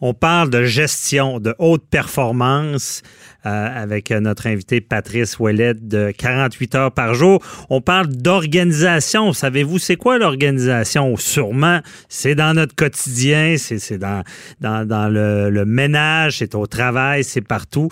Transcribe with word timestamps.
On 0.00 0.12
parle 0.12 0.50
de 0.50 0.64
gestion, 0.64 1.40
de 1.40 1.54
haute 1.58 1.88
performance 1.88 3.02
euh, 3.46 3.82
avec 3.82 4.10
notre 4.10 4.46
invité 4.46 4.82
Patrice 4.82 5.38
Ouellet 5.38 5.72
de 5.74 6.12
48 6.16 6.74
heures 6.74 6.92
par 6.92 7.14
jour. 7.14 7.42
On 7.70 7.80
parle 7.80 8.08
d'organisation. 8.08 9.32
Savez-vous, 9.32 9.78
c'est 9.78 9.96
quoi 9.96 10.18
l'organisation? 10.18 11.16
Sûrement, 11.16 11.80
c'est 12.10 12.34
dans 12.34 12.54
notre 12.54 12.74
quotidien, 12.74 13.56
c'est 13.56 13.98
dans, 13.98 14.22
dans, 14.60 14.86
dans 14.86 15.08
le, 15.08 15.64
ménage, 15.64 16.38
c'est 16.38 16.54
au 16.54 16.66
travail, 16.66 17.24
c'est 17.24 17.40
partout. 17.40 17.88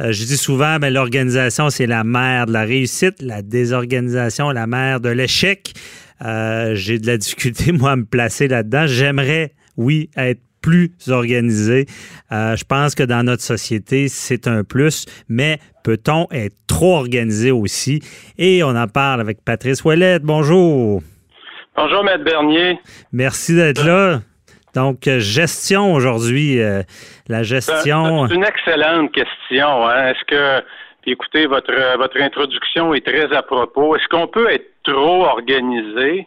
Euh, 0.00 0.12
je 0.12 0.24
dis 0.24 0.36
souvent, 0.36 0.78
mais 0.78 0.90
l'organisation, 0.90 1.70
c'est 1.70 1.86
la 1.86 2.04
mère 2.04 2.46
de 2.46 2.52
la 2.52 2.62
réussite, 2.62 3.20
la 3.20 3.42
désorganisation, 3.42 4.50
la 4.50 4.66
mère 4.68 5.00
de 5.00 5.08
l'échec. 5.08 5.74
Euh, 6.24 6.74
j'ai 6.74 6.98
de 6.98 7.06
la 7.06 7.16
difficulté, 7.16 7.72
moi, 7.72 7.92
à 7.92 7.96
me 7.96 8.04
placer 8.04 8.46
là-dedans. 8.46 8.86
J'aimerais, 8.86 9.54
oui, 9.76 10.10
être 10.16 10.40
plus 10.68 10.90
organisé. 11.10 11.86
Euh, 12.30 12.54
je 12.54 12.64
pense 12.64 12.94
que 12.94 13.02
dans 13.02 13.24
notre 13.24 13.42
société, 13.42 14.08
c'est 14.08 14.46
un 14.46 14.64
plus, 14.64 15.06
mais 15.26 15.58
peut-on 15.82 16.26
être 16.30 16.54
trop 16.66 16.96
organisé 16.96 17.50
aussi? 17.50 18.00
Et 18.36 18.62
on 18.62 18.76
en 18.76 18.86
parle 18.86 19.22
avec 19.22 19.38
Patrice 19.42 19.82
Ouellette. 19.82 20.24
Bonjour. 20.24 21.00
Bonjour, 21.74 22.04
Maître 22.04 22.22
Bernier. 22.22 22.78
Merci 23.12 23.54
d'être 23.56 23.82
là. 23.82 24.20
Donc, 24.74 25.06
euh, 25.06 25.20
gestion 25.20 25.94
aujourd'hui, 25.94 26.60
euh, 26.60 26.82
la 27.28 27.42
gestion. 27.42 28.28
C'est 28.28 28.34
une 28.34 28.44
excellente 28.44 29.10
question. 29.12 29.86
Hein. 29.88 30.08
Est-ce 30.08 30.24
que, 30.26 30.64
écoutez, 31.06 31.46
votre, 31.46 31.96
votre 31.96 32.20
introduction 32.20 32.92
est 32.92 33.06
très 33.06 33.34
à 33.34 33.42
propos. 33.42 33.96
Est-ce 33.96 34.06
qu'on 34.08 34.26
peut 34.26 34.50
être 34.50 34.70
trop 34.84 35.24
organisé? 35.24 36.26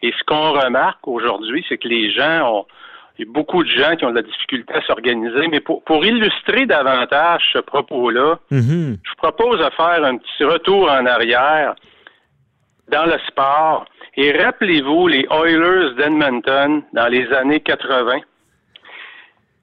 Et 0.00 0.12
ce 0.18 0.24
qu'on 0.24 0.52
remarque 0.52 1.06
aujourd'hui, 1.06 1.62
c'est 1.68 1.76
que 1.76 1.88
les 1.88 2.10
gens 2.10 2.60
ont, 2.60 2.66
il 3.18 3.26
y 3.26 3.28
a 3.28 3.32
beaucoup 3.32 3.62
de 3.62 3.68
gens 3.68 3.94
qui 3.96 4.04
ont 4.04 4.10
de 4.10 4.16
la 4.16 4.22
difficulté 4.22 4.72
à 4.74 4.80
s'organiser. 4.82 5.48
Mais 5.48 5.60
pour, 5.60 6.04
illustrer 6.04 6.66
davantage 6.66 7.42
ce 7.52 7.58
propos-là, 7.58 8.38
mm-hmm. 8.50 8.96
je 9.02 9.10
vous 9.10 9.16
propose 9.16 9.58
de 9.58 9.70
faire 9.76 10.04
un 10.04 10.16
petit 10.16 10.44
retour 10.44 10.90
en 10.90 11.06
arrière 11.06 11.74
dans 12.88 13.06
le 13.06 13.18
sport. 13.28 13.84
Et 14.16 14.32
rappelez-vous 14.32 15.08
les 15.08 15.26
Oilers 15.30 15.94
d'Edmonton 15.96 16.82
dans 16.92 17.08
les 17.08 17.30
années 17.32 17.60
80. 17.60 18.20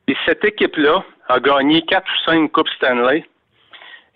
Et 0.07 0.15
cette 0.25 0.43
équipe-là 0.43 1.03
a 1.27 1.39
gagné 1.39 1.83
quatre 1.83 2.07
ou 2.07 2.29
cinq 2.29 2.51
Coupes 2.51 2.69
Stanley. 2.77 3.23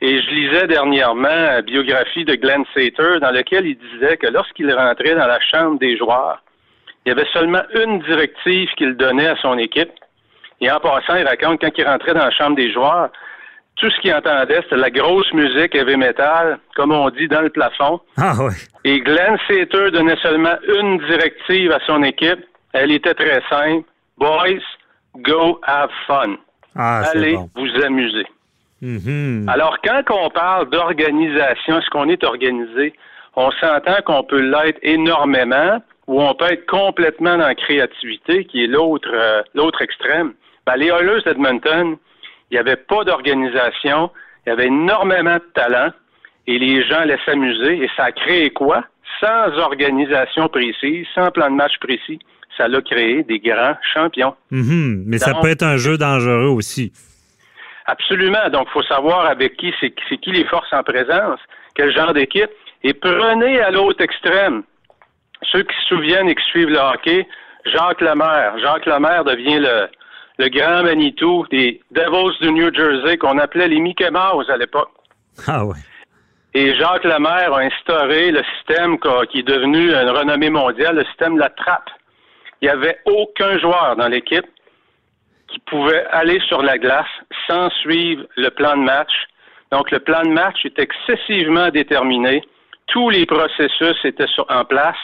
Et 0.01 0.21
je 0.21 0.29
lisais 0.31 0.67
dernièrement 0.67 1.29
la 1.29 1.61
biographie 1.61 2.25
de 2.25 2.35
Glenn 2.35 2.65
Sater 2.73 3.19
dans 3.21 3.31
laquelle 3.31 3.65
il 3.65 3.77
disait 3.77 4.17
que 4.17 4.27
lorsqu'il 4.27 4.73
rentrait 4.73 5.15
dans 5.15 5.27
la 5.27 5.39
chambre 5.39 5.79
des 5.79 5.95
joueurs, 5.95 6.42
il 7.05 7.09
y 7.09 7.11
avait 7.11 7.27
seulement 7.33 7.61
une 7.75 7.99
directive 8.01 8.69
qu'il 8.77 8.95
donnait 8.95 9.27
à 9.27 9.35
son 9.37 9.57
équipe. 9.57 9.91
Et 10.61 10.71
en 10.71 10.79
passant, 10.79 11.15
il 11.15 11.27
raconte 11.27 11.59
quand 11.61 11.71
il 11.77 11.85
rentrait 11.85 12.13
dans 12.13 12.23
la 12.23 12.31
chambre 12.31 12.55
des 12.55 12.71
joueurs, 12.71 13.09
tout 13.75 13.89
ce 13.89 13.99
qu'il 14.01 14.13
entendait, 14.13 14.61
c'était 14.63 14.77
la 14.77 14.91
grosse 14.91 15.31
musique 15.33 15.75
heavy 15.75 15.97
metal, 15.97 16.59
comme 16.75 16.91
on 16.91 17.09
dit, 17.09 17.27
dans 17.27 17.41
le 17.41 17.49
plafond. 17.49 17.99
Ah 18.17 18.35
ouais. 18.39 18.53
Et 18.85 18.99
Glenn 19.01 19.37
Sater 19.47 19.91
donnait 19.91 20.17
seulement 20.21 20.55
une 20.79 20.99
directive 20.99 21.71
à 21.71 21.79
son 21.85 22.03
équipe. 22.03 22.45
Elle 22.73 22.91
était 22.91 23.15
très 23.15 23.41
simple. 23.49 23.87
Boys, 24.17 24.61
go 25.17 25.59
have 25.65 25.89
fun. 26.07 26.35
Ah, 26.75 27.01
Allez 27.13 27.37
vous 27.55 27.83
amuser. 27.83 28.25
Mm-hmm. 28.81 29.49
Alors, 29.49 29.77
quand 29.83 30.03
on 30.11 30.29
parle 30.29 30.69
d'organisation, 30.69 31.79
est-ce 31.79 31.89
qu'on 31.89 32.09
est 32.09 32.23
organisé? 32.23 32.93
On 33.35 33.49
s'entend 33.51 34.01
qu'on 34.05 34.23
peut 34.23 34.41
l'être 34.41 34.79
énormément, 34.81 35.81
où 36.07 36.21
on 36.21 36.33
peut 36.35 36.51
être 36.51 36.65
complètement 36.65 37.37
dans 37.37 37.47
la 37.47 37.55
créativité, 37.55 38.45
qui 38.45 38.63
est 38.63 38.67
l'autre 38.67 39.09
euh, 39.13 39.41
l'autre 39.53 39.81
extrême. 39.81 40.33
Ben, 40.65 40.75
les 40.75 40.87
Oilers 40.87 41.21
d'Edmonton, 41.25 41.97
il 42.49 42.53
n'y 42.53 42.57
avait 42.57 42.75
pas 42.75 43.03
d'organisation, 43.03 44.11
il 44.45 44.49
y 44.49 44.51
avait 44.53 44.67
énormément 44.67 45.35
de 45.35 45.51
talent, 45.53 45.91
et 46.47 46.59
les 46.59 46.85
gens 46.85 46.99
allaient 46.99 47.19
s'amuser, 47.25 47.83
et 47.83 47.89
ça 47.95 48.05
a 48.05 48.11
créé 48.11 48.49
quoi? 48.51 48.85
Sans 49.19 49.57
organisation 49.57 50.47
précise, 50.49 51.05
sans 51.15 51.31
plan 51.31 51.49
de 51.49 51.55
match 51.55 51.77
précis, 51.79 52.19
ça 52.57 52.67
l'a 52.67 52.81
créé 52.81 53.23
des 53.23 53.39
grands 53.39 53.75
champions. 53.93 54.35
Mm-hmm. 54.51 55.03
Mais 55.05 55.17
ça 55.17 55.33
peut 55.41 55.49
être 55.49 55.63
un 55.63 55.77
jeu 55.77 55.97
dangereux 55.97 56.49
aussi. 56.49 56.91
Absolument. 57.85 58.49
Donc, 58.51 58.67
il 58.69 58.73
faut 58.73 58.83
savoir 58.83 59.25
avec 59.25 59.57
qui, 59.57 59.73
c'est 59.79 59.91
qui 59.91 60.31
les 60.31 60.45
forces 60.45 60.71
en 60.71 60.83
présence, 60.83 61.39
quel 61.75 61.93
genre 61.93 62.13
d'équipe, 62.13 62.51
et 62.83 62.93
prenez 62.93 63.59
à 63.59 63.71
l'autre 63.71 64.01
extrême 64.01 64.63
ceux 65.51 65.63
qui 65.63 65.75
se 65.81 65.95
souviennent 65.95 66.29
et 66.29 66.35
qui 66.35 66.45
suivent 66.45 66.69
le 66.69 66.79
hockey, 66.79 67.27
Jacques 67.65 68.01
Lemaire. 68.01 68.57
Jacques 68.59 68.85
Lemaire 68.85 69.23
devient 69.23 69.59
le, 69.59 69.87
le 70.39 70.49
grand 70.49 70.83
Manitou 70.83 71.45
des 71.51 71.81
Devils 71.91 72.37
du 72.41 72.51
New 72.51 72.73
Jersey 72.73 73.17
qu'on 73.17 73.37
appelait 73.37 73.67
les 73.67 73.79
Mickey 73.79 74.09
Mouse 74.11 74.49
à 74.49 74.57
l'époque. 74.57 74.91
Ah 75.47 75.65
ouais. 75.65 75.77
Et 76.55 76.75
Jacques 76.75 77.03
Lemaire 77.03 77.53
a 77.53 77.61
instauré 77.61 78.31
le 78.31 78.43
système 78.57 78.99
qui 79.31 79.39
est 79.39 79.47
devenu 79.47 79.91
une 79.91 80.09
renommée 80.09 80.51
mondiale, 80.51 80.97
le 80.97 81.05
système 81.05 81.35
de 81.35 81.39
la 81.39 81.49
trappe. 81.49 81.89
Il 82.61 82.65
n'y 82.65 82.69
avait 82.69 82.99
aucun 83.05 83.57
joueur 83.57 83.95
dans 83.95 84.07
l'équipe 84.07 84.45
qui 85.47 85.59
pouvait 85.59 86.05
aller 86.11 86.39
sur 86.47 86.61
la 86.61 86.77
glace 86.77 87.07
sans 87.47 87.69
suivre 87.81 88.25
le 88.37 88.49
plan 88.49 88.77
de 88.77 88.83
match. 88.83 89.11
Donc 89.71 89.89
le 89.91 89.99
plan 89.99 90.21
de 90.21 90.29
match 90.29 90.63
est 90.65 90.77
excessivement 90.77 91.69
déterminé. 91.69 92.43
Tous 92.87 93.09
les 93.09 93.25
processus 93.25 93.97
étaient 94.03 94.25
en 94.49 94.65
place 94.65 94.97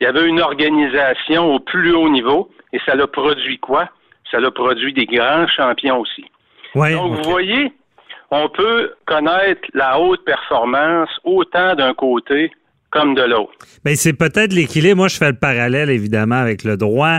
il 0.00 0.04
y 0.04 0.06
avait 0.06 0.26
une 0.26 0.40
organisation 0.40 1.54
au 1.54 1.60
plus 1.60 1.92
haut 1.94 2.08
niveau 2.08 2.50
et 2.72 2.80
ça 2.86 2.94
l'a 2.94 3.06
produit 3.06 3.58
quoi? 3.58 3.88
Ça 4.30 4.40
l'a 4.40 4.50
produit 4.50 4.92
des 4.92 5.06
grands 5.06 5.46
champions 5.48 6.00
aussi. 6.00 6.24
Donc, 6.74 7.12
vous 7.12 7.30
voyez, 7.30 7.72
on 8.30 8.48
peut 8.48 8.94
connaître 9.06 9.62
la 9.74 9.98
haute 9.98 10.24
performance 10.24 11.10
autant 11.24 11.74
d'un 11.74 11.94
côté 11.94 12.52
comme 12.90 13.14
de 13.14 13.22
l'autre. 13.22 13.52
Bien, 13.84 13.94
c'est 13.94 14.12
peut-être 14.12 14.52
l'équilibre. 14.52 14.96
Moi, 14.96 15.08
je 15.08 15.16
fais 15.16 15.30
le 15.30 15.36
parallèle, 15.36 15.90
évidemment, 15.90 16.36
avec 16.36 16.64
le 16.64 16.76
droit. 16.76 17.18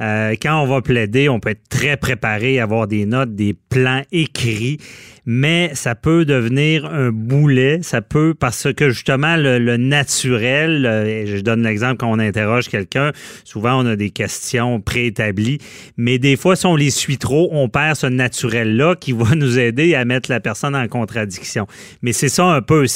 Euh, 0.00 0.34
quand 0.42 0.60
on 0.60 0.66
va 0.66 0.82
plaider, 0.82 1.28
on 1.28 1.38
peut 1.38 1.50
être 1.50 1.68
très 1.68 1.96
préparé, 1.96 2.58
avoir 2.60 2.86
des 2.86 3.06
notes, 3.06 3.34
des 3.34 3.54
plans 3.54 4.02
écrits 4.10 4.78
mais 5.24 5.70
ça 5.74 5.94
peut 5.94 6.24
devenir 6.24 6.86
un 6.86 7.10
boulet. 7.10 7.80
Ça 7.82 8.02
peut, 8.02 8.34
parce 8.38 8.72
que 8.72 8.90
justement, 8.90 9.36
le, 9.36 9.76
naturel, 9.76 10.84
euh, 10.86 11.26
je 11.26 11.40
donne 11.40 11.62
l'exemple 11.62 11.96
quand 11.98 12.10
on 12.10 12.18
interroge 12.18 12.68
quelqu'un, 12.68 13.12
souvent 13.44 13.82
on 13.82 13.86
a 13.86 13.96
des 13.96 14.10
questions 14.10 14.80
préétablies, 14.80 15.58
mais 15.96 16.18
des 16.18 16.36
fois, 16.36 16.56
si 16.56 16.66
on 16.66 16.76
les 16.76 16.90
suit 16.90 17.18
trop, 17.18 17.48
on 17.52 17.68
perd 17.68 17.96
ce 17.96 18.06
naturel-là 18.06 18.96
qui 18.96 19.12
va 19.12 19.34
nous 19.34 19.58
aider 19.58 19.94
à 19.94 20.04
mettre 20.04 20.30
la 20.30 20.40
personne 20.40 20.74
en 20.74 20.88
contradiction. 20.88 21.66
Mais 22.02 22.12
c'est 22.12 22.28
ça 22.28 22.46
un 22.46 22.62
peu. 22.62 22.86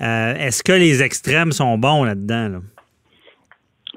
Euh, 0.00 0.34
est-ce 0.34 0.62
que 0.62 0.72
les 0.72 1.02
extrêmes 1.02 1.52
sont 1.56 1.78
bons 1.78 2.04
là-dedans? 2.04 2.48
Là? 2.48 2.58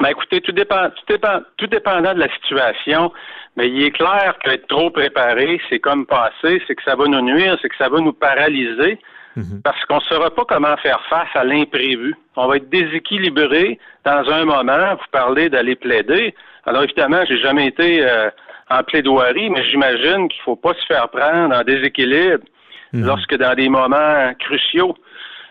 Ben 0.01 0.09
écoutez, 0.09 0.39
tout 0.41 0.53
dépend, 0.53 0.89
tout 0.89 1.05
dépend, 1.09 1.41
tout 1.57 1.67
dépendant 1.67 2.13
de 2.13 2.19
la 2.19 2.33
situation. 2.35 3.11
Mais 3.57 3.67
il 3.67 3.83
est 3.83 3.91
clair 3.91 4.35
qu'être 4.43 4.67
trop 4.67 4.89
préparé, 4.89 5.59
c'est 5.69 5.79
comme 5.79 6.05
passer, 6.05 6.61
c'est 6.65 6.75
que 6.75 6.83
ça 6.83 6.95
va 6.95 7.05
nous 7.05 7.21
nuire, 7.21 7.57
c'est 7.61 7.67
que 7.67 7.75
ça 7.77 7.89
va 7.89 7.99
nous 7.99 8.13
paralyser, 8.13 8.97
mhm. 9.35 9.61
parce 9.63 9.83
qu'on 9.85 9.97
ne 9.97 10.01
saura 10.01 10.29
pas 10.29 10.45
comment 10.45 10.77
faire 10.77 11.01
face 11.09 11.27
à 11.33 11.43
l'imprévu. 11.43 12.15
On 12.37 12.47
va 12.47 12.57
être 12.57 12.69
déséquilibré 12.69 13.77
dans 14.05 14.29
un 14.29 14.45
moment. 14.45 14.95
Vous 14.95 15.09
parlez 15.11 15.49
d'aller 15.49 15.75
plaider. 15.75 16.33
Alors 16.65 16.83
évidemment, 16.83 17.21
j'ai 17.27 17.39
jamais 17.39 17.67
été 17.67 18.07
euh, 18.07 18.29
en 18.69 18.83
plaidoirie, 18.83 19.49
mais 19.49 19.65
j'imagine 19.65 20.29
qu'il 20.29 20.39
ne 20.39 20.45
faut 20.45 20.55
pas 20.55 20.73
se 20.75 20.85
faire 20.85 21.09
prendre 21.09 21.53
en 21.53 21.63
déséquilibre 21.63 22.45
mhm. 22.93 23.05
lorsque 23.05 23.35
dans 23.35 23.55
des 23.55 23.67
moments 23.67 24.33
cruciaux. 24.39 24.95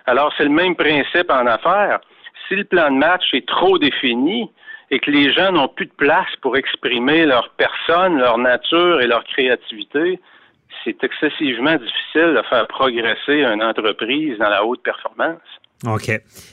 Alors 0.08 0.32
c'est 0.36 0.44
le 0.44 0.50
même 0.50 0.74
principe 0.74 1.30
en 1.30 1.46
affaires. 1.46 2.00
Si 2.48 2.54
le 2.54 2.64
plan 2.64 2.90
de 2.90 2.96
match 2.96 3.32
est 3.34 3.46
trop 3.46 3.78
défini, 3.78 4.50
et 4.90 4.98
que 5.00 5.10
les 5.10 5.32
gens 5.32 5.52
n'ont 5.52 5.68
plus 5.68 5.86
de 5.86 5.92
place 5.92 6.28
pour 6.40 6.56
exprimer 6.56 7.26
leur 7.26 7.50
personne, 7.56 8.18
leur 8.18 8.38
nature 8.38 9.00
et 9.00 9.06
leur 9.06 9.24
créativité, 9.24 10.18
c'est 10.84 11.02
excessivement 11.02 11.76
difficile 11.76 12.34
de 12.36 12.42
faire 12.48 12.66
progresser 12.68 13.42
une 13.42 13.62
entreprise 13.62 14.38
dans 14.38 14.48
la 14.48 14.64
haute 14.64 14.82
performance. 14.82 15.40
OK. 15.86 16.10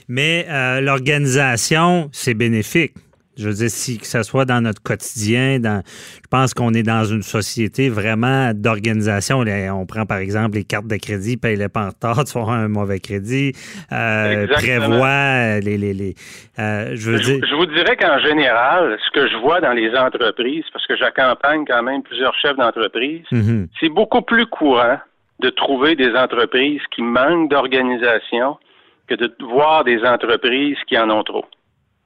Mais 0.08 0.46
euh, 0.48 0.80
l'organisation, 0.80 2.08
c'est 2.12 2.34
bénéfique. 2.34 2.92
Je 3.36 3.48
veux 3.48 3.54
dire, 3.54 3.70
si 3.70 3.98
que 3.98 4.06
ce 4.06 4.22
soit 4.22 4.44
dans 4.44 4.62
notre 4.62 4.82
quotidien, 4.82 5.58
dans, 5.60 5.82
je 5.86 6.28
pense 6.30 6.54
qu'on 6.54 6.72
est 6.72 6.82
dans 6.82 7.04
une 7.04 7.22
société 7.22 7.88
vraiment 7.88 8.52
d'organisation. 8.54 9.44
On 9.72 9.86
prend 9.86 10.06
par 10.06 10.18
exemple 10.18 10.56
les 10.56 10.64
cartes 10.64 10.86
de 10.86 10.96
crédit, 10.96 11.36
paye 11.36 11.56
les 11.56 11.68
pas 11.68 11.86
en 11.86 11.88
retard, 11.88 12.24
tu 12.30 12.38
auras 12.38 12.56
un 12.56 12.68
mauvais 12.68 12.98
crédit, 12.98 13.52
euh, 13.92 14.46
prévoit 14.48 15.60
les. 15.60 15.76
les, 15.76 15.94
les 15.94 16.14
euh, 16.58 16.92
je, 16.94 17.10
veux 17.10 17.18
dire... 17.18 17.40
je 17.46 17.54
vous 17.54 17.66
dirais 17.66 17.96
qu'en 17.96 18.18
général, 18.20 18.98
ce 19.04 19.10
que 19.10 19.28
je 19.28 19.36
vois 19.36 19.60
dans 19.60 19.72
les 19.72 19.94
entreprises, 19.94 20.64
parce 20.72 20.86
que 20.86 20.96
j'accompagne 20.96 21.64
quand 21.66 21.82
même 21.82 22.02
plusieurs 22.02 22.34
chefs 22.36 22.56
d'entreprise, 22.56 23.24
mm-hmm. 23.30 23.68
c'est 23.80 23.90
beaucoup 23.90 24.22
plus 24.22 24.46
courant 24.46 24.98
de 25.40 25.50
trouver 25.50 25.94
des 25.96 26.14
entreprises 26.14 26.80
qui 26.94 27.02
manquent 27.02 27.50
d'organisation 27.50 28.56
que 29.06 29.14
de 29.14 29.32
voir 29.40 29.84
des 29.84 30.02
entreprises 30.04 30.78
qui 30.88 30.98
en 30.98 31.10
ont 31.10 31.22
trop. 31.22 31.44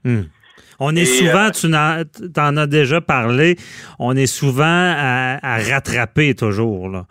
Mm. 0.04 0.22
On 0.78 0.96
est 0.96 1.04
souvent, 1.04 1.48
euh, 1.48 2.04
tu 2.14 2.40
en, 2.40 2.56
as 2.56 2.66
déjà 2.66 3.00
parlé, 3.00 3.56
on 3.98 4.16
est 4.16 4.26
souvent 4.26 4.64
à, 4.64 5.58
rattraper 5.58 6.34
toujours. 6.34 7.04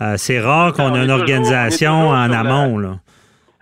Euh, 0.00 0.14
c'est 0.16 0.40
rare 0.40 0.72
qu'on 0.72 0.94
ait 0.94 1.04
une 1.04 1.10
organisation 1.10 2.08
en 2.10 2.30
amont. 2.30 2.98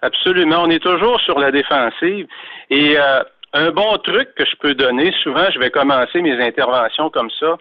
Absolument. 0.03 0.65
On 0.65 0.71
est 0.71 0.83
toujours 0.83 1.21
sur 1.21 1.39
la 1.39 1.51
défensive. 1.51 2.27
Et 2.71 2.97
euh, 2.99 3.23
un 3.55 3.71
bon 3.71 3.97
truc 3.99 4.35
que 4.37 4.45
je 4.45 4.57
peux 4.61 4.75
donner, 4.75 5.13
souvent, 5.23 5.47
je 5.53 5.59
vais 5.59 5.71
commencer 5.71 6.21
mes 6.21 6.39
interventions 6.45 7.09
comme 7.09 7.31
ça. 7.41 7.57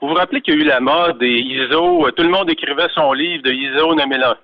Vous 0.00 0.08
vous 0.08 0.14
rappelez 0.14 0.40
qu'il 0.40 0.54
y 0.54 0.58
a 0.58 0.60
eu 0.60 0.64
la 0.64 0.80
mode 0.80 1.18
des 1.18 1.30
ISO, 1.30 2.10
tout 2.10 2.22
le 2.22 2.28
monde 2.28 2.50
écrivait 2.50 2.88
son 2.94 3.12
livre 3.12 3.42
de 3.42 3.52
ISO 3.52 3.94
9001. 3.94 4.36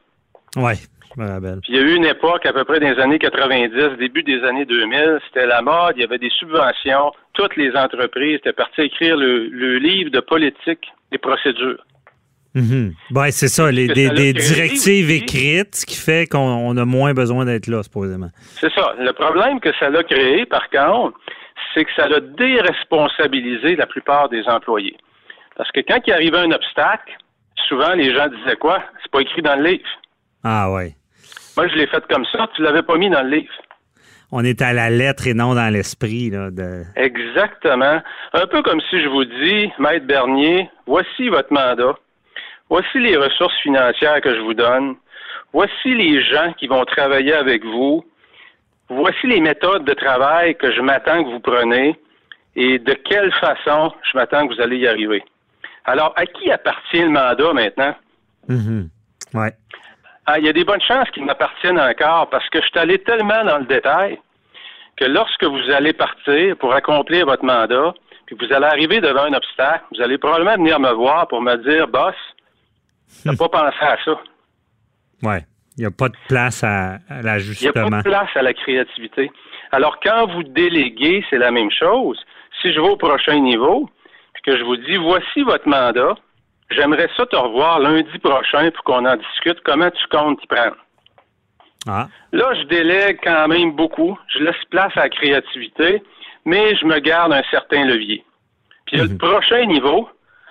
Oui 0.57 0.75
il 1.17 1.75
y 1.75 1.79
a 1.79 1.81
eu 1.81 1.95
une 1.95 2.05
époque, 2.05 2.47
à 2.47 2.53
peu 2.53 2.65
près 2.65 2.81
dans 2.81 2.89
les 2.89 3.01
années 3.01 3.19
90, 3.19 3.99
début 3.99 4.23
des 4.23 4.43
années 4.45 4.65
2000, 4.65 5.19
c'était 5.27 5.47
la 5.47 5.63
mode, 5.63 5.95
il 5.97 6.03
y 6.03 6.05
avait 6.05 6.19
des 6.19 6.31
subventions. 6.31 7.13
Toutes 7.33 7.57
les 7.57 7.75
entreprises 7.75 8.37
étaient 8.37 8.53
parties 8.53 8.83
écrire 8.83 9.17
le, 9.17 9.79
livre 9.79 10.11
de 10.11 10.21
politique 10.21 10.87
des 11.11 11.19
procédures. 11.19 11.83
Mm 12.55 12.91
c'est 13.31 13.49
ça, 13.49 13.71
les, 13.71 13.89
des, 13.89 14.33
directives 14.33 15.11
écrites, 15.11 15.75
ce 15.75 15.87
qui 15.87 15.97
fait 15.97 16.27
qu'on 16.27 16.77
a 16.77 16.85
moins 16.85 17.15
besoin 17.15 17.45
d'être 17.45 17.67
là, 17.67 17.83
supposément. 17.83 18.31
C'est 18.61 18.73
ça. 18.73 18.95
Le 18.99 19.13
problème 19.13 19.61
que 19.61 19.71
ça 19.79 19.87
a 19.87 20.03
créé, 20.03 20.47
par 20.47 20.69
contre, 20.71 21.19
c'est 21.75 21.85
que 21.85 21.91
ça 21.95 22.05
a 22.05 22.21
déresponsabilisé 22.21 23.77
la 23.77 23.87
plupart 23.87 24.29
des 24.29 24.43
employés. 24.45 24.97
Parce 25.57 25.71
que 25.73 25.81
quand 25.81 26.01
il 26.07 26.13
arrivait 26.13 26.39
un 26.39 26.53
obstacle, 26.53 27.13
souvent 27.69 27.93
les 27.95 28.15
gens 28.15 28.29
disaient 28.29 28.57
quoi? 28.57 28.83
C'est 29.03 29.11
pas 29.11 29.21
écrit 29.21 29.43
dans 29.43 29.57
le 29.57 29.71
livre. 29.71 29.89
Ah 30.45 30.71
ouais. 30.71 30.95
Moi, 31.57 31.67
je 31.69 31.75
l'ai 31.75 31.87
fait 31.87 32.07
comme 32.09 32.25
ça. 32.27 32.49
Tu 32.55 32.63
l'avais 32.63 32.83
pas 32.83 32.97
mis 32.97 33.11
dans 33.11 33.23
le 33.23 33.31
livre. 33.31 33.53
On 34.31 34.45
est 34.45 34.61
à 34.61 34.73
la 34.73 34.91
lettre 34.91 35.27
et 35.27 35.35
non 35.35 35.55
dans 35.55 35.73
l'esprit. 35.73 36.31
De... 36.31 36.85
Exactement. 36.97 38.01
Un 38.35 38.47
peu 38.47 38.63
comme 38.63 38.81
si 38.91 39.01
je 39.01 39.09
vous 39.09 39.25
dis, 39.25 39.73
Maître 39.79 40.07
Bernier, 40.07 40.71
voici 40.87 41.29
votre 41.29 41.53
mandat. 41.53 41.95
Voici 42.69 42.99
les 42.99 43.17
ressources 43.17 43.57
financières 43.63 44.21
que 44.21 44.35
je 44.35 44.41
vous 44.41 44.55
donne. 44.55 44.97
Voici 45.53 45.95
les 45.95 46.23
gens 46.23 46.53
qui 46.59 46.67
vont 46.67 46.85
travailler 46.85 47.33
avec 47.33 47.65
vous. 47.65 48.05
Voici 48.91 49.27
les 49.27 49.41
méthodes 49.41 49.85
de 49.85 49.95
travail 49.95 50.57
que 50.57 50.73
je 50.73 50.81
m'attends 50.81 51.25
que 51.25 51.31
vous 51.31 51.41
prenez 51.41 51.99
et 52.55 52.79
de 52.79 52.93
quelle 52.93 53.33
façon 53.35 53.93
je 54.11 54.17
m'attends 54.19 54.47
que 54.47 54.55
vous 54.55 54.61
allez 54.61 54.79
y 54.79 54.87
arriver. 54.87 55.23
Alors, 55.85 56.13
à 56.17 56.27
qui 56.27 56.51
appartient 56.51 57.01
le 57.01 57.11
mandat 57.11 57.53
maintenant? 57.53 57.95
Mm 58.49 58.87
Ouais. 59.35 59.53
Ah, 60.31 60.39
il 60.39 60.45
y 60.45 60.49
a 60.51 60.53
des 60.53 60.65
bonnes 60.65 60.83
chances 60.83 61.09
qu'ils 61.13 61.25
m'appartiennent 61.25 61.81
encore 61.81 62.29
parce 62.29 62.47
que 62.51 62.61
je 62.61 62.67
suis 62.67 62.79
allé 62.79 62.99
tellement 62.99 63.43
dans 63.47 63.57
le 63.57 63.65
détail 63.65 64.19
que 64.99 65.07
lorsque 65.07 65.43
vous 65.43 65.71
allez 65.71 65.95
partir 65.95 66.55
pour 66.59 66.75
accomplir 66.75 67.25
votre 67.25 67.47
mandat, 67.47 67.95
puis 68.27 68.37
vous 68.39 68.53
allez 68.53 68.67
arriver 68.67 69.01
devant 69.01 69.23
un 69.23 69.33
obstacle, 69.33 69.85
vous 69.91 70.03
allez 70.03 70.19
probablement 70.19 70.57
venir 70.57 70.79
me 70.81 70.93
voir 70.93 71.29
pour 71.29 71.41
me 71.41 71.57
dire, 71.57 71.89
boss, 71.89 72.15
n'as 73.25 73.37
pas 73.37 73.49
pensé 73.49 73.79
à 73.81 73.97
ça. 74.05 74.21
Ouais. 75.23 75.47
Il 75.79 75.81
n'y 75.81 75.87
a 75.87 75.91
pas 75.91 76.11
de 76.11 76.17
place 76.29 76.63
à, 76.63 76.99
l'ajustement. 77.23 77.73
Il 77.75 77.81
n'y 77.81 77.87
a 77.87 77.91
pas 77.91 77.97
de 77.97 78.03
place 78.03 78.31
à 78.35 78.43
la 78.43 78.53
créativité. 78.53 79.31
Alors, 79.73 79.99
quand 80.01 80.27
vous 80.27 80.43
déléguez, 80.43 81.25
c'est 81.31 81.39
la 81.39 81.51
même 81.51 81.71
chose. 81.71 82.23
Si 82.61 82.71
je 82.75 82.79
vais 82.79 82.89
au 82.89 82.97
prochain 82.97 83.39
niveau, 83.39 83.89
puis 84.35 84.43
que 84.43 84.59
je 84.59 84.63
vous 84.65 84.77
dis, 84.77 84.97
voici 84.97 85.43
votre 85.43 85.67
mandat, 85.67 86.17
J'aimerais 86.71 87.09
ça 87.17 87.25
te 87.27 87.37
revoir 87.37 87.81
lundi 87.81 88.19
prochain 88.19 88.71
pour 88.71 88.85
qu'on 88.85 89.07
en 89.07 89.17
discute. 89.17 89.61
Comment 89.65 89.91
tu 89.91 90.07
comptes 90.11 90.43
y 90.43 90.47
prendre? 90.47 90.77
Ah. 91.87 92.09
Là, 92.33 92.53
je 92.55 92.65
délègue 92.65 93.19
quand 93.23 93.49
même 93.49 93.73
beaucoup. 93.73 94.19
Je 94.29 94.41
laisse 94.41 94.65
place 94.71 94.93
à 94.97 95.05
la 95.05 95.09
créativité, 95.09 96.03
mais 96.45 96.77
je 96.77 96.85
me 96.85 96.99
garde 96.99 97.33
un 97.33 97.43
certain 97.51 97.85
levier. 97.85 98.25
Puis 98.87 98.99
le 98.99 99.09
mhm. 99.09 99.19
prochain 99.19 99.65
niveau, 99.65 100.09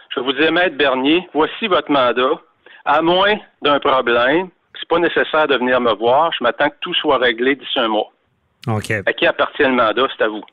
je 0.09 0.19
vais 0.19 0.25
vous 0.25 0.33
dire, 0.33 0.51
Maître 0.51 0.75
Bernier, 0.75 1.27
voici 1.33 1.67
votre 1.67 1.91
mandat. 1.91 2.41
À 2.85 3.01
moins 3.01 3.35
d'un 3.61 3.79
problème, 3.79 4.49
c'est 4.79 4.87
pas 4.87 4.99
nécessaire 4.99 5.47
de 5.47 5.57
venir 5.57 5.79
me 5.81 5.93
voir. 5.93 6.31
Je 6.37 6.43
m'attends 6.43 6.69
que 6.69 6.77
tout 6.81 6.93
soit 6.95 7.17
réglé 7.17 7.55
d'ici 7.55 7.79
un 7.79 7.89
mois. 7.89 8.11
OK. 8.67 8.91
À 9.05 9.13
qui 9.13 9.27
appartient 9.27 9.63
le 9.63 9.73
mandat, 9.73 10.07
c'est 10.17 10.23
à 10.23 10.29
vous. 10.29 10.43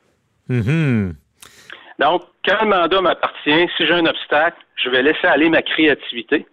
Mm 0.48 1.12
donc, 1.98 2.22
quand 2.44 2.62
le 2.62 2.68
mandat 2.68 3.00
m'appartient, 3.00 3.68
si 3.76 3.86
j'ai 3.86 3.92
un 3.92 4.06
obstacle, 4.06 4.56
je 4.82 4.90
vais 4.90 5.02
laisser 5.02 5.26
aller 5.26 5.48
ma 5.48 5.62
créativité 5.62 6.46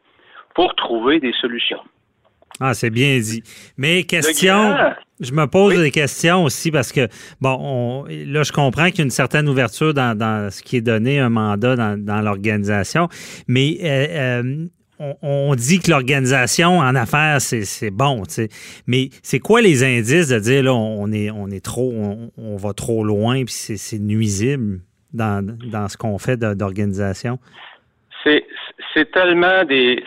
pour 0.55 0.75
trouver 0.75 1.19
des 1.19 1.33
solutions. 1.41 1.81
Ah, 2.59 2.73
c'est 2.75 2.91
bien 2.91 3.17
dit. 3.17 3.43
Mais 3.77 4.03
question, 4.03 4.75
je 5.19 5.31
me 5.31 5.47
pose 5.47 5.79
des 5.79 5.89
questions 5.89 6.43
aussi 6.43 6.69
parce 6.69 6.91
que, 6.91 7.07
bon, 7.39 8.05
là, 8.07 8.43
je 8.43 8.51
comprends 8.51 8.89
qu'il 8.89 8.99
y 8.99 9.01
a 9.01 9.05
une 9.05 9.09
certaine 9.09 9.49
ouverture 9.49 9.93
dans, 9.95 10.49
ce 10.51 10.61
qui 10.61 10.77
est 10.77 10.81
donné, 10.81 11.19
un 11.19 11.29
mandat 11.29 11.75
dans, 11.75 12.21
l'organisation, 12.21 13.07
mais 13.47 13.77
euh, 13.81 14.43
euh, 14.99 15.15
on, 15.23 15.55
dit 15.55 15.79
que 15.79 15.89
l'organisation 15.89 16.77
en 16.77 16.93
affaires, 16.93 17.41
c'est 17.41 17.89
bon, 17.89 18.23
tu 18.25 18.33
sais. 18.33 18.49
Mais 18.85 19.09
c'est 19.23 19.39
quoi 19.39 19.61
les 19.61 19.83
indices 19.83 20.27
de 20.27 20.37
dire, 20.37 20.61
là, 20.61 20.73
on 20.75 21.11
est, 21.11 21.31
on 21.31 21.47
est 21.47 21.65
trop, 21.65 21.91
on 22.37 22.55
va 22.57 22.73
trop 22.73 23.03
loin, 23.03 23.43
puis 23.43 23.53
c'est 23.53 23.99
nuisible? 23.99 24.81
Dans, 25.13 25.87
ce 25.87 25.97
qu'on 25.97 26.17
fait 26.17 26.37
d'organisation? 26.37 27.39
C'est 28.23 29.11
tellement 29.11 29.63
des. 29.63 30.03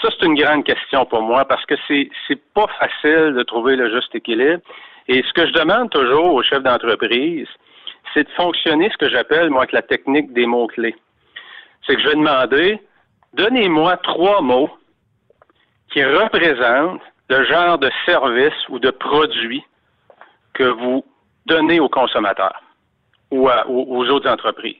Ça, 0.00 0.08
c'est 0.10 0.26
une 0.26 0.36
grande 0.36 0.64
question 0.64 1.04
pour 1.06 1.22
moi 1.22 1.44
parce 1.46 1.64
que 1.66 1.74
c'est 1.88 2.42
pas 2.54 2.66
facile 2.78 3.34
de 3.34 3.42
trouver 3.42 3.76
le 3.76 3.92
juste 3.92 4.14
équilibre. 4.14 4.62
Et 5.08 5.22
ce 5.22 5.32
que 5.32 5.46
je 5.46 5.52
demande 5.52 5.90
toujours 5.90 6.32
aux 6.32 6.42
chefs 6.42 6.62
d'entreprise, 6.62 7.48
c'est 8.12 8.24
de 8.24 8.30
fonctionner 8.36 8.88
ce 8.90 8.96
que 8.96 9.08
j'appelle, 9.08 9.50
moi, 9.50 9.62
avec 9.62 9.72
la 9.72 9.82
technique 9.82 10.32
des 10.32 10.46
mots-clés. 10.46 10.94
C'est 11.86 11.96
que 11.96 12.02
je 12.02 12.08
vais 12.08 12.14
demander, 12.14 12.80
donnez-moi 13.34 13.96
trois 13.98 14.40
mots 14.40 14.70
qui 15.92 16.04
représentent 16.04 17.02
le 17.28 17.44
genre 17.44 17.78
de 17.78 17.90
service 18.06 18.68
ou 18.68 18.78
de 18.78 18.90
produit 18.90 19.64
que 20.54 20.64
vous 20.64 21.04
donnez 21.46 21.80
aux 21.80 21.88
consommateurs 21.88 22.63
ou, 23.30 23.48
aux 23.48 24.06
autres 24.08 24.30
entreprises. 24.30 24.76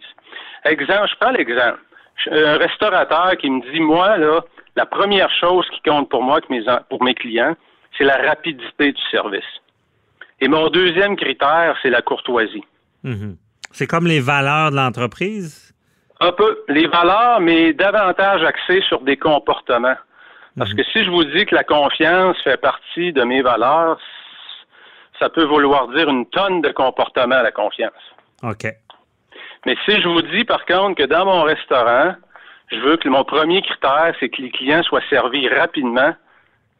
Exemple, 0.64 1.08
je 1.10 1.16
prends 1.20 1.32
l'exemple. 1.32 1.78
Un 2.30 2.56
restaurateur 2.56 3.36
qui 3.38 3.50
me 3.50 3.60
dit, 3.72 3.80
moi, 3.80 4.16
là, 4.16 4.40
la 4.76 4.86
première 4.86 5.30
chose 5.40 5.66
qui 5.70 5.80
compte 5.82 6.08
pour 6.08 6.22
moi, 6.22 6.40
pour 6.88 7.02
mes 7.02 7.14
clients, 7.14 7.56
c'est 7.96 8.04
la 8.04 8.16
rapidité 8.16 8.92
du 8.92 9.02
service. 9.10 9.44
Et 10.40 10.48
mon 10.48 10.68
deuxième 10.68 11.16
critère, 11.16 11.76
c'est 11.82 11.90
la 11.90 12.02
courtoisie. 12.02 12.64
Mhm. 13.02 13.36
C'est 13.70 13.86
comme 13.86 14.06
les 14.06 14.20
valeurs 14.20 14.70
de 14.70 14.76
l'entreprise? 14.76 15.74
Un 16.20 16.32
peu. 16.32 16.64
Les 16.68 16.86
valeurs, 16.86 17.40
mais 17.40 17.72
davantage 17.72 18.42
axées 18.42 18.82
sur 18.88 19.00
des 19.00 19.16
comportements. 19.16 19.96
Parce 20.56 20.70
mhm. 20.70 20.76
que 20.76 20.84
si 20.84 21.04
je 21.04 21.10
vous 21.10 21.24
dis 21.24 21.44
que 21.46 21.54
la 21.54 21.64
confiance 21.64 22.36
fait 22.42 22.60
partie 22.60 23.12
de 23.12 23.22
mes 23.24 23.42
valeurs, 23.42 23.98
ça 25.18 25.28
peut 25.28 25.44
vouloir 25.44 25.88
dire 25.88 26.08
une 26.08 26.26
tonne 26.26 26.60
de 26.60 26.70
comportements 26.70 27.36
à 27.36 27.42
la 27.42 27.52
confiance. 27.52 27.92
OK. 28.44 28.66
Mais 29.66 29.76
si 29.84 30.00
je 30.00 30.08
vous 30.08 30.22
dis, 30.22 30.44
par 30.44 30.64
contre, 30.66 31.02
que 31.02 31.06
dans 31.06 31.24
mon 31.24 31.42
restaurant, 31.42 32.14
je 32.70 32.78
veux 32.78 32.96
que 32.96 33.08
mon 33.08 33.24
premier 33.24 33.62
critère, 33.62 34.14
c'est 34.20 34.28
que 34.28 34.42
les 34.42 34.50
clients 34.50 34.82
soient 34.82 35.02
servis 35.08 35.48
rapidement, 35.48 36.14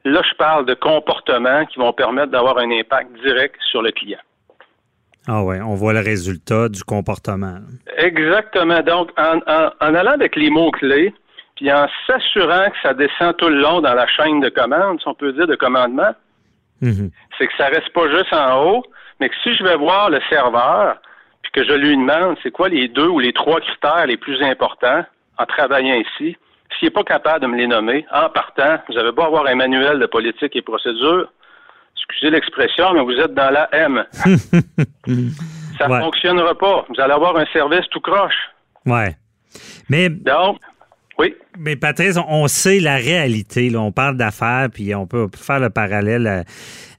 là, 0.04 0.23
je 0.23 0.35
parle 0.37 0.66
de 0.66 0.75
comportements 0.75 1.64
qui 1.66 1.78
vont 1.78 1.92
permettre 1.92 2.30
d'avoir 2.30 2.59
un 2.59 2.71
impact 2.71 3.11
direct 3.23 3.56
sur 3.71 3.83
le 3.83 3.90
client. 3.90 4.21
Ah 5.26 5.42
oui, 5.42 5.56
on 5.62 5.75
voit 5.75 5.94
le 5.94 6.00
résultat 6.00 6.68
du 6.68 6.85
comportement. 6.85 7.59
Exactement. 7.97 8.83
Donc, 8.83 9.11
en, 9.16 9.40
allant 9.80 10.12
avec 10.12 10.37
les 10.37 10.50
mots-clés, 10.50 11.14
puis 11.56 11.73
en 11.73 11.87
s'assurant 12.06 12.68
que 12.68 12.76
ça 12.83 12.92
descend 12.92 13.35
tout 13.38 13.49
le 13.49 13.61
long 13.61 13.80
dans 13.80 13.94
la 13.94 14.06
chaîne 14.06 14.40
de 14.40 14.50
commande, 14.50 15.00
si 15.00 15.09
on 15.09 15.14
peut 15.14 15.33
dire 15.33 15.47
de 15.47 15.56
commandement, 15.56 16.12
mhm. 16.83 17.11
c'est 17.38 17.47
que 17.47 17.52
ça 17.56 17.68
reste 17.68 17.90
pas 17.94 18.11
juste 18.11 18.33
en 18.35 18.62
haut, 18.64 18.83
mais 19.21 19.30
que 19.30 19.35
si 19.42 19.54
je 19.54 19.64
vais 19.64 19.76
voir 19.76 20.11
le 20.11 20.21
serveur, 20.28 20.99
que 21.54 21.64
je 21.64 21.73
lui 21.73 21.96
demande, 21.96 22.37
c'est 22.42 22.50
quoi 22.50 22.68
les 22.68 22.88
deux 22.88 23.08
ou 23.08 23.20
les 23.20 23.32
trois 23.32 23.61
critères 23.61 24.06
les 24.06 24.16
plus 24.16 24.42
importants 24.42 25.04
en 25.38 25.46
travaillant 25.46 25.94
ici? 25.94 26.37
S'il 26.78 26.87
n'est 26.87 26.90
pas 26.90 27.04
capable 27.04 27.42
de 27.42 27.46
me 27.46 27.56
les 27.56 27.68
nommer, 27.68 28.04
en 28.12 28.28
partant, 28.28 28.78
vous 28.88 28.99
avez 28.99 29.12
beau 29.12 29.23
avoir 29.23 29.46
un 29.46 29.54
manuel 29.54 30.00
de 30.00 30.06
politique 30.06 30.56
et 30.56 30.62
procédure, 30.62 31.30
excusez 31.96 32.30
l'expression, 32.30 32.92
mais 32.92 33.02
vous 33.02 33.18
êtes 33.20 33.34
dans 33.34 33.50
la 33.50 33.68
M. 33.73 34.04
Ça 35.78 35.88
ne 35.88 36.00
fonctionnera 36.00 36.56
pas. 36.56 36.84
Vous 36.88 37.00
allez 37.00 37.12
avoir 37.12 37.37
un 37.37 37.46
service 37.52 37.87
tout 37.90 38.00
croche. 38.00 38.34
Ouais. 38.87 39.16
Mais. 39.88 40.08
Donc, 40.08 40.58
oui. 41.18 41.34
Mais 41.58 41.76
Patrice, 41.76 42.18
on 42.28 42.49
sait 42.49 42.80
la 42.80 42.96
réalité. 42.96 43.70
Là. 43.70 43.80
On 43.80 43.92
parle 43.92 44.16
d'affaires, 44.16 44.68
puis 44.73 44.94
on 44.94 45.06
peut 45.06 45.28
faire 45.37 45.61
le 45.61 45.70
parallèle 45.70 46.26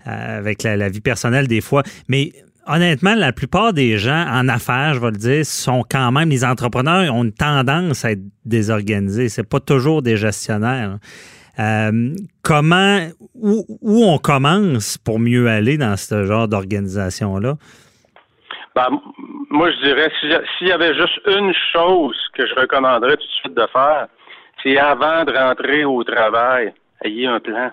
euh, 0.07 0.37
avec 0.37 0.63
la, 0.63 0.89
vie 0.89 1.01
personnelle 1.01 1.47
des 1.47 1.61
fois. 1.61 1.83
Mais 2.07 2.31
honnêtement, 2.67 3.15
la 3.15 3.31
plupart 3.31 3.73
des 3.73 3.97
gens 3.97 4.25
en 4.27 4.47
affaires, 4.47 4.93
je 4.93 4.99
vais 4.99 5.11
le 5.11 5.17
dire, 5.17 5.45
sont 5.45 5.83
quand 5.89 6.11
même, 6.11 6.29
les 6.29 6.43
entrepreneurs 6.43 7.13
ont 7.13 7.23
une 7.23 7.33
tendance 7.33 8.05
à 8.05 8.11
être 8.11 8.23
désorganisés. 8.45 9.29
C'est 9.29 9.47
pas 9.47 9.59
toujours 9.59 10.01
des 10.01 10.17
gestionnaires. 10.17 10.97
Euh, 11.59 12.13
comment, 12.43 12.99
où, 13.33 14.03
on 14.05 14.17
commence 14.17 14.97
pour 14.97 15.19
mieux 15.19 15.47
aller 15.47 15.77
dans 15.77 15.95
ce 15.95 16.25
genre 16.25 16.47
d'organisation-là? 16.47 17.55
Ben, 18.75 18.87
moi, 19.49 19.71
je 19.71 19.85
dirais, 19.85 20.11
s'il 20.57 20.67
y 20.67 20.71
avait 20.71 20.93
juste 20.95 21.21
une 21.27 21.53
chose 21.71 22.17
que 22.33 22.45
je 22.45 22.53
recommanderais 22.55 23.15
tout 23.15 23.23
de 23.23 23.39
suite 23.41 23.53
de 23.55 23.67
faire, 23.71 24.07
c'est 24.61 24.77
avant 24.77 25.23
de 25.23 25.31
rentrer 25.31 25.85
au 25.85 26.03
travail, 26.03 26.73
ayez 27.03 27.27
un 27.27 27.39
plan. 27.39 27.71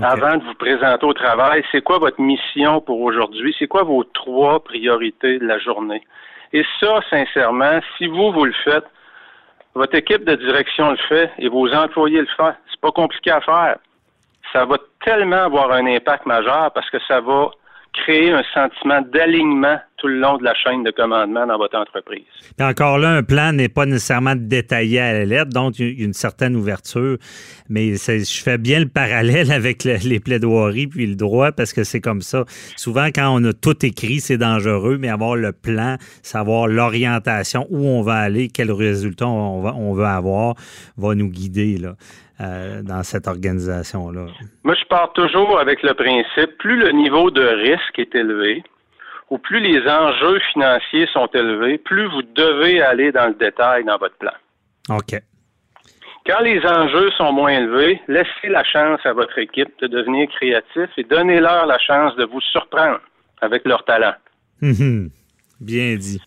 Avant 0.00 0.36
de 0.38 0.44
vous 0.44 0.54
présenter 0.54 1.04
au 1.04 1.12
travail, 1.12 1.62
c'est 1.70 1.82
quoi 1.82 1.98
votre 1.98 2.20
mission 2.20 2.80
pour 2.80 3.00
aujourd'hui? 3.02 3.54
C'est 3.58 3.66
quoi 3.66 3.82
vos 3.82 4.04
trois 4.04 4.64
priorités 4.64 5.38
de 5.38 5.46
la 5.46 5.58
journée? 5.58 6.02
Et 6.54 6.64
ça, 6.80 7.00
sincèrement, 7.10 7.80
si 7.98 8.06
vous, 8.06 8.32
vous 8.32 8.46
le 8.46 8.54
faites, 8.64 8.86
votre 9.74 9.94
équipe 9.94 10.24
de 10.24 10.34
direction 10.34 10.90
le 10.90 10.96
fait 10.96 11.30
et 11.38 11.48
vos 11.48 11.70
employés 11.74 12.20
le 12.20 12.26
font. 12.36 12.54
C'est 12.70 12.80
pas 12.80 12.90
compliqué 12.90 13.30
à 13.30 13.40
faire. 13.42 13.76
Ça 14.52 14.64
va 14.64 14.76
tellement 15.04 15.44
avoir 15.44 15.72
un 15.72 15.86
impact 15.86 16.24
majeur 16.24 16.70
parce 16.72 16.88
que 16.88 16.98
ça 17.06 17.20
va 17.20 17.50
créer 17.92 18.32
un 18.32 18.42
sentiment 18.54 19.02
d'alignement 19.12 19.78
tout 19.98 20.08
le 20.08 20.18
long 20.18 20.36
de 20.36 20.44
la 20.44 20.54
chaîne 20.54 20.82
de 20.82 20.90
commandement 20.90 21.46
dans 21.46 21.58
votre 21.58 21.78
entreprise. 21.78 22.24
Et 22.58 22.62
encore 22.62 22.98
là, 22.98 23.10
un 23.10 23.22
plan 23.22 23.52
n'est 23.52 23.68
pas 23.68 23.86
nécessairement 23.86 24.34
détaillé 24.36 24.98
à 24.98 25.12
la 25.12 25.24
lettre, 25.24 25.50
donc 25.50 25.78
une 25.78 26.12
certaine 26.12 26.56
ouverture. 26.56 27.18
Mais 27.68 27.94
je 27.94 28.42
fais 28.42 28.58
bien 28.58 28.80
le 28.80 28.88
parallèle 28.88 29.52
avec 29.52 29.84
les 29.84 30.20
plaidoiries 30.20 30.88
puis 30.88 31.06
le 31.06 31.14
droit 31.14 31.52
parce 31.52 31.72
que 31.72 31.84
c'est 31.84 32.00
comme 32.00 32.22
ça. 32.22 32.44
Souvent, 32.76 33.06
quand 33.06 33.32
on 33.32 33.44
a 33.44 33.52
tout 33.52 33.86
écrit, 33.86 34.20
c'est 34.20 34.38
dangereux, 34.38 34.98
mais 34.98 35.08
avoir 35.08 35.36
le 35.36 35.52
plan, 35.52 35.96
savoir 36.22 36.66
l'orientation, 36.66 37.66
où 37.70 37.86
on 37.86 38.02
va 38.02 38.14
aller, 38.14 38.48
quel 38.48 38.72
résultat 38.72 39.28
on, 39.28 39.60
va, 39.60 39.72
veut 39.72 40.04
avoir, 40.04 40.54
va 40.96 41.14
nous 41.14 41.28
guider. 41.28 41.76
Là. 41.78 41.94
Euh, 42.42 42.82
dans 42.82 43.02
cette 43.04 43.28
organisation-là? 43.28 44.26
Moi, 44.64 44.74
je 44.74 44.84
pars 44.86 45.12
toujours 45.12 45.60
avec 45.60 45.82
le 45.82 45.94
principe, 45.94 46.58
plus 46.58 46.76
le 46.76 46.90
niveau 46.90 47.30
de 47.30 47.42
risque 47.42 47.98
est 47.98 48.14
élevé, 48.14 48.64
ou 49.30 49.38
plus 49.38 49.60
les 49.60 49.88
enjeux 49.88 50.40
financiers 50.52 51.06
sont 51.12 51.28
élevés, 51.34 51.78
plus 51.78 52.06
vous 52.08 52.22
devez 52.34 52.82
aller 52.82 53.12
dans 53.12 53.28
le 53.28 53.34
détail 53.34 53.84
dans 53.84 53.96
votre 53.96 54.16
plan. 54.16 54.32
OK. 54.88 55.20
Quand 56.26 56.40
les 56.40 56.60
enjeux 56.66 57.10
sont 57.12 57.32
moins 57.32 57.52
élevés, 57.52 58.00
laissez 58.08 58.48
la 58.48 58.64
chance 58.64 59.00
à 59.04 59.12
votre 59.12 59.38
équipe 59.38 59.72
de 59.80 59.86
devenir 59.86 60.28
créatif 60.30 60.90
et 60.96 61.04
donnez-leur 61.04 61.66
la 61.66 61.78
chance 61.78 62.16
de 62.16 62.24
vous 62.24 62.40
surprendre 62.40 63.00
avec 63.40 63.64
leur 63.64 63.84
talent. 63.84 64.14
Mhm. 64.60 65.10
Bien 65.60 65.96
dit. 65.96 66.20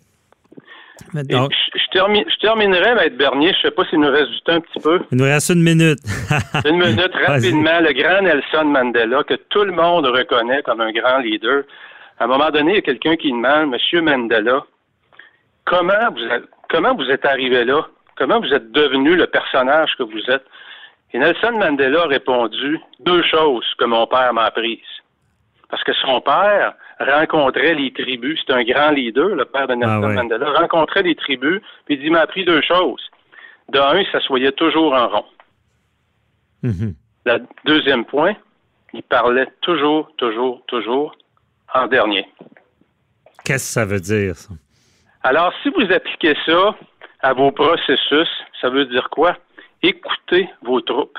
Je, 1.23 2.39
terminerai, 2.41 2.95
Maître 2.95 3.17
Bernier. 3.17 3.51
Je 3.53 3.57
ne 3.57 3.61
sais 3.63 3.71
pas 3.71 3.85
s'il 3.85 3.99
nous 3.99 4.11
reste 4.11 4.29
du 4.31 4.41
temps 4.41 4.53
un 4.53 4.61
petit 4.61 4.79
peu. 4.79 4.99
Il 5.11 5.17
nous 5.17 5.25
reste 5.25 5.49
une 5.49 5.63
minute. 5.63 5.99
une 6.65 6.77
minute, 6.77 7.11
rapidement. 7.25 7.79
Le 7.79 7.93
grand 7.93 8.21
Nelson 8.21 8.65
Mandela, 8.65 9.23
que 9.23 9.35
tout 9.49 9.63
le 9.63 9.71
monde 9.71 10.05
reconnaît 10.05 10.61
comme 10.63 10.81
un 10.81 10.91
grand 10.91 11.19
leader. 11.19 11.63
À 12.19 12.25
un 12.25 12.27
moment 12.27 12.49
donné, 12.49 12.71
il 12.71 12.75
y 12.75 12.79
a 12.79 12.81
quelqu'un 12.81 13.15
qui 13.15 13.31
demande, 13.31 13.71
Monsieur 13.71 14.01
Mandela, 14.01 14.63
comment 15.65 16.11
vous, 16.11 16.23
êtes, 16.23 16.43
comment 16.69 16.95
vous 16.95 17.09
êtes 17.09 17.25
arrivé 17.25 17.65
là? 17.65 17.87
Comment 18.17 18.39
vous 18.39 18.53
êtes 18.53 18.71
devenu 18.71 19.15
le 19.15 19.27
personnage 19.27 19.91
que 19.97 20.03
vous 20.03 20.21
êtes? 20.29 20.45
Et 21.13 21.19
Nelson 21.19 21.53
Mandela 21.53 22.03
a 22.03 22.07
répondu 22.07 22.79
deux 22.99 23.23
choses 23.23 23.65
que 23.77 23.85
mon 23.85 24.07
père 24.07 24.33
m'a 24.33 24.45
apprises. 24.45 24.79
Parce 25.69 25.83
que 25.83 25.93
son 25.93 26.21
père 26.21 26.73
rencontrait 26.99 27.73
les 27.73 27.91
tribus, 27.91 28.41
c'est 28.45 28.53
un 28.53 28.63
grand 28.63 28.91
leader, 28.91 29.29
le 29.29 29.45
père 29.45 29.67
de 29.67 29.75
Nelson 29.75 30.03
ah 30.03 30.13
Mandela, 30.13 30.51
rencontrait 30.51 31.03
les 31.03 31.15
tribus, 31.15 31.61
puis 31.85 31.99
il 32.01 32.11
m'a 32.11 32.21
appris 32.21 32.45
deux 32.45 32.61
choses. 32.61 33.01
D'un, 33.69 33.99
il 33.99 34.07
s'assoyait 34.11 34.51
toujours 34.51 34.93
en 34.93 35.07
rond. 35.07 35.25
Mm-hmm. 36.63 36.93
Le 37.25 37.39
deuxième 37.65 38.05
point, 38.05 38.35
il 38.93 39.03
parlait 39.03 39.47
toujours, 39.61 40.11
toujours, 40.17 40.63
toujours 40.67 41.15
en 41.73 41.87
dernier. 41.87 42.27
Qu'est-ce 43.43 43.67
que 43.67 43.73
ça 43.73 43.85
veut 43.85 43.99
dire, 43.99 44.35
ça? 44.35 44.53
Alors, 45.23 45.51
si 45.63 45.69
vous 45.69 45.91
appliquez 45.91 46.35
ça 46.45 46.75
à 47.21 47.33
vos 47.33 47.51
processus, 47.51 48.29
ça 48.61 48.69
veut 48.69 48.85
dire 48.85 49.09
quoi? 49.09 49.35
Écoutez 49.81 50.47
vos 50.61 50.81
troupes. 50.81 51.17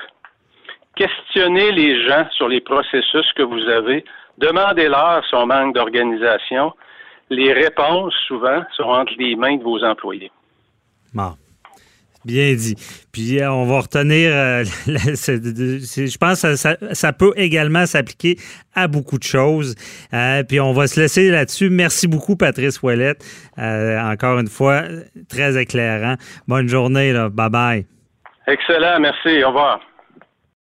Questionnez 0.95 1.71
les 1.73 2.07
gens 2.07 2.25
sur 2.31 2.47
les 2.47 2.61
processus 2.61 3.31
que 3.33 3.43
vous 3.43 3.61
avez 3.67 4.03
Demandez-leur 4.37 5.23
son 5.29 5.47
manque 5.47 5.75
d'organisation. 5.75 6.73
Les 7.29 7.53
réponses, 7.53 8.13
souvent, 8.27 8.63
sont 8.75 8.83
entre 8.83 9.13
les 9.17 9.35
mains 9.35 9.57
de 9.57 9.63
vos 9.63 9.83
employés. 9.83 10.31
Bon. 11.13 11.33
Bien 12.25 12.53
dit. 12.55 12.75
Puis 13.13 13.39
euh, 13.39 13.49
on 13.49 13.65
va 13.65 13.79
retenir, 13.79 14.31
euh, 14.33 14.63
je 14.85 16.17
pense 16.17 16.41
que 16.41 16.55
ça, 16.55 17.13
peut 17.13 17.31
également 17.37 17.85
s'appliquer 17.85 18.35
à 18.75 18.89
beaucoup 18.89 19.17
de 19.17 19.23
choses. 19.23 19.75
Euh, 20.13 20.43
puis 20.43 20.59
on 20.59 20.73
va 20.73 20.87
se 20.87 20.99
laisser 20.99 21.29
là-dessus. 21.31 21.69
Merci 21.69 22.07
beaucoup, 22.07 22.35
Patrice 22.35 22.81
Ouellette. 22.81 23.23
encore 23.57 24.39
une 24.39 24.49
fois, 24.49 24.83
très 25.29 25.59
éclairant. 25.59 26.15
Bonne 26.47 26.67
journée. 26.67 27.13
Là. 27.13 27.29
Bye 27.29 27.49
bye. 27.49 27.85
Excellent. 28.45 28.99
Merci. 28.99 29.41
Au 29.43 29.47
revoir. 29.47 29.79